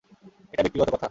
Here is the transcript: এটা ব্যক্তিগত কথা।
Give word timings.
এটা 0.53 0.61
ব্যক্তিগত 0.63 0.87
কথা। 0.87 0.99